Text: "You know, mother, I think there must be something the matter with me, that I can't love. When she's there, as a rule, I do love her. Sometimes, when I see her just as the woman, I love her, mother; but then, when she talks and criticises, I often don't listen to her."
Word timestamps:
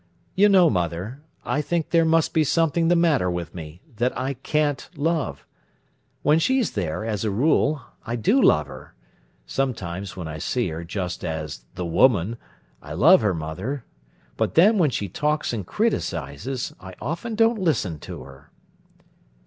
"You 0.33 0.49
know, 0.49 0.67
mother, 0.67 1.21
I 1.45 1.61
think 1.61 1.91
there 1.91 2.05
must 2.05 2.33
be 2.33 2.43
something 2.43 2.87
the 2.87 2.95
matter 2.95 3.29
with 3.29 3.53
me, 3.53 3.81
that 3.97 4.17
I 4.17 4.33
can't 4.33 4.89
love. 4.95 5.45
When 6.23 6.39
she's 6.39 6.71
there, 6.71 7.05
as 7.05 7.23
a 7.23 7.29
rule, 7.29 7.83
I 8.03 8.15
do 8.15 8.41
love 8.41 8.65
her. 8.65 8.95
Sometimes, 9.45 10.17
when 10.17 10.27
I 10.27 10.39
see 10.39 10.69
her 10.69 10.83
just 10.83 11.23
as 11.23 11.65
the 11.75 11.85
woman, 11.85 12.37
I 12.81 12.93
love 12.93 13.21
her, 13.21 13.35
mother; 13.35 13.85
but 14.37 14.55
then, 14.55 14.79
when 14.79 14.89
she 14.89 15.07
talks 15.07 15.53
and 15.53 15.67
criticises, 15.67 16.73
I 16.79 16.95
often 16.99 17.35
don't 17.35 17.59
listen 17.59 17.99
to 17.99 18.23
her." 18.23 18.49